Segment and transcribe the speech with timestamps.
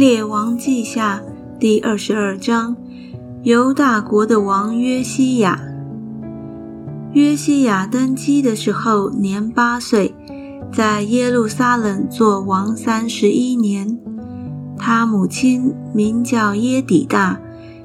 [0.00, 1.22] 列王记下
[1.58, 2.74] 第二十二章，
[3.42, 5.60] 犹大国的王约西亚。
[7.12, 10.14] 约西亚登基的时候年八岁，
[10.72, 14.00] 在耶路撒冷做王三十一年。
[14.78, 17.38] 他母亲名叫耶底大，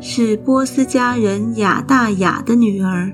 [0.00, 3.12] 是波斯家人亚大雅的女儿。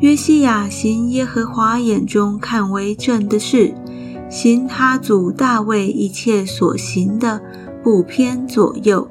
[0.00, 3.74] 约西亚行耶和华眼中看为正的事，
[4.30, 7.42] 行他祖大卫一切所行的。
[7.84, 9.06] 不偏左右。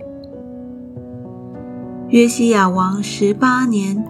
[2.09, 4.03] 约西亚王十八年，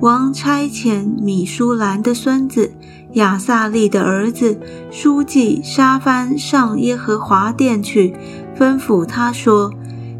[0.00, 2.72] 王差遣米舒兰的孙子
[3.14, 4.58] 亚萨利的儿子
[4.90, 8.14] 书记沙番上耶和华殿去，
[8.54, 9.72] 吩咐他说：“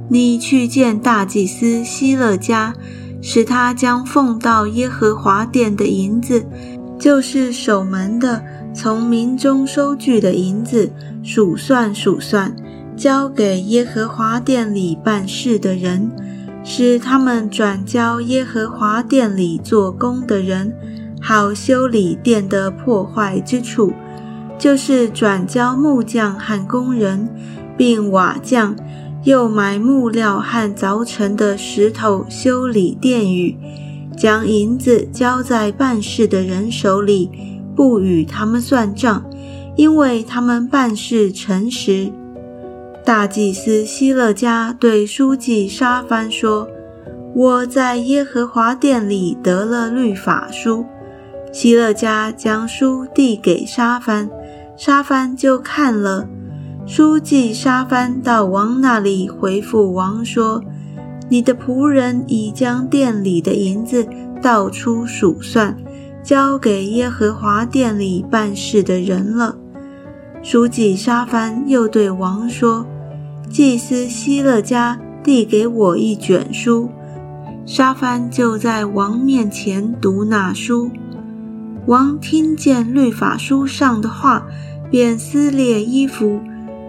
[0.08, 2.74] 你去见大祭司希勒家，
[3.20, 6.46] 使他将奉到耶和华殿的银子，
[6.98, 8.42] 就是守门的
[8.74, 10.90] 从民中收据的银子，
[11.22, 12.56] 数算数算。”
[13.02, 16.08] 交给耶和华殿里办事的人，
[16.62, 20.72] 使他们转交耶和华殿里做工的人，
[21.20, 23.92] 好修理殿的破坏之处，
[24.56, 27.28] 就是转交木匠和工人，
[27.76, 28.76] 并瓦匠，
[29.24, 33.58] 又买木料和凿成的石头修理殿宇，
[34.16, 37.28] 将银子交在办事的人手里，
[37.74, 39.28] 不与他们算账，
[39.74, 42.12] 因为他们办事诚实。
[43.04, 46.68] 大祭司希勒家对书记沙番说
[47.34, 50.86] ：“我在耶和华殿里得了律法书。”
[51.52, 54.30] 希勒家将书递给沙番，
[54.76, 56.28] 沙番就看了。
[56.86, 60.62] 书记沙番到王那里回复王说
[61.28, 64.06] ：“你的仆人已将店里的银子
[64.40, 65.76] 倒出数算，
[66.22, 69.56] 交给耶和华殿里办事的人了。”
[70.42, 72.84] 书记沙帆又对王说。
[73.48, 76.88] 祭司希勒家递给我一卷书，
[77.66, 80.90] 沙帆就在王面前读那书。
[81.86, 84.46] 王听见律法书上的话，
[84.90, 86.40] 便撕裂衣服，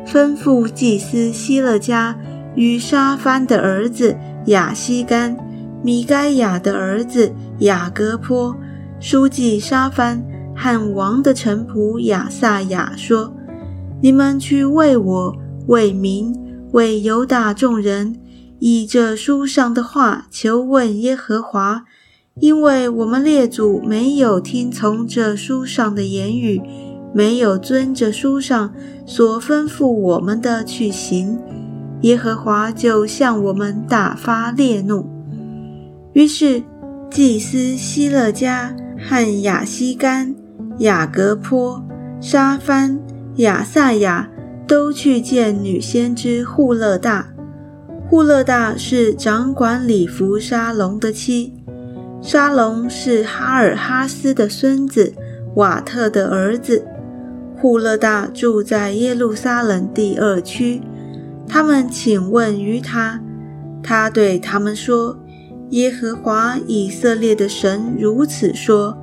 [0.07, 2.17] 吩咐祭司希勒家
[2.55, 4.15] 与沙帆的儿子
[4.45, 5.35] 亚西干、
[5.83, 8.55] 米该亚的儿子雅各坡、
[9.01, 10.23] 书记沙帆
[10.55, 13.33] 和王的臣仆亚萨雅说
[14.03, 16.31] ：“你们去为我为民。”
[16.73, 18.15] 为犹大众人
[18.57, 21.83] 以这书上的话求问耶和华，
[22.39, 26.59] 因为我们列祖没有听从这书上的言语，
[27.13, 28.73] 没有遵着书上
[29.05, 31.37] 所吩咐我们的去行，
[32.01, 35.05] 耶和华就向我们大发烈怒。
[36.13, 36.63] 于是
[37.11, 40.33] 祭司希勒家和亚西干、
[40.79, 41.85] 雅各坡、
[42.19, 42.99] 沙番、
[43.37, 44.29] 亚撒雅。
[44.65, 47.33] 都去见女先知户勒大。
[48.09, 51.53] 户勒大是掌管礼服沙龙的妻，
[52.21, 55.13] 沙龙是哈尔哈斯的孙子，
[55.55, 56.85] 瓦特的儿子。
[57.57, 60.81] 户勒大住在耶路撒冷第二区。
[61.45, 63.21] 他们请问于他，
[63.83, 65.19] 他对他们说
[65.71, 68.97] ：“耶和华以色列的神如此说：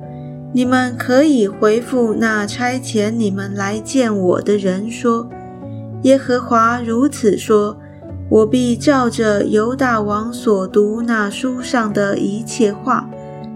[0.53, 5.29] 你们可以回复那差遣你们来见我的人说。”
[6.03, 7.77] 耶和华如此说
[8.27, 13.07] ：“我必照着犹大王所读那书上的一切话，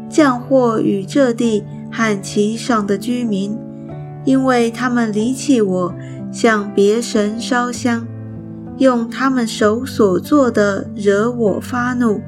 [0.09, 3.57] 降祸与这地和其上的居民，
[4.23, 5.93] 因为他们离弃我，
[6.31, 8.05] 向别神烧香，
[8.77, 12.21] 用他们手所做的惹我发怒，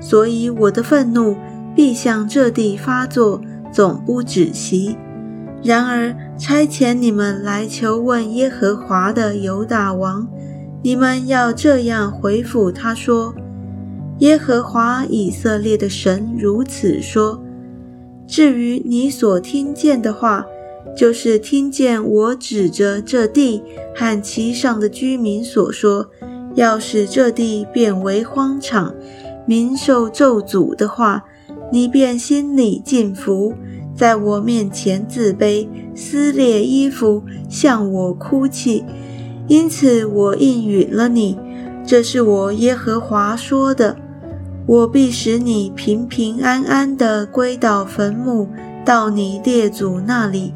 [0.00, 1.36] 所以我的愤怒
[1.74, 3.40] 必向这地发作，
[3.72, 4.96] 总不止息。”
[5.64, 10.28] 然而，差遣你们来求问耶和华的犹大王，
[10.82, 13.32] 你们要这样回复他说
[14.18, 17.40] ：“耶和华以色列的神如此说：
[18.26, 20.44] 至于你所听见的话，
[20.96, 23.62] 就是听见我指着这地
[23.94, 26.08] 和其上的居民所说，
[26.56, 28.92] 要使这地变为荒场，
[29.46, 31.22] 民受咒诅的话，
[31.72, 33.54] 你便心里敬服。”
[33.94, 38.82] 在我面前自卑，撕裂衣服，向我哭泣，
[39.48, 41.38] 因此我应允了你。
[41.84, 43.96] 这是我耶和华说的。
[44.66, 48.48] 我必使你平平安安地归到坟墓，
[48.82, 50.54] 到你列祖那里。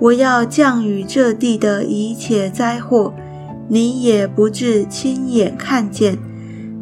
[0.00, 3.12] 我要降雨这地的一切灾祸，
[3.68, 6.18] 你也不至亲眼看见。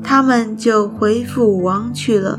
[0.01, 2.39] 他们就回父王去了。